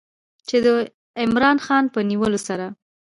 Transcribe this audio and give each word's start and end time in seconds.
چې 0.47 0.57
د 0.65 0.67
عمران 1.21 1.57
خان 1.65 1.83
په 1.93 1.99
نیولو 2.09 2.39
سره 2.47 2.65